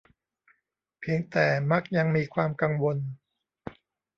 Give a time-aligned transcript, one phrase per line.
[0.99, 2.97] เพียงแต่มักยังมีความกังวล